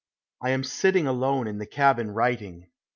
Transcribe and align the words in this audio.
I 0.41 0.49
am 0.49 0.63
sitting 0.63 1.05
alone 1.05 1.45
in 1.47 1.59
the 1.59 1.67
cabin 1.67 2.09
writing. 2.09 2.71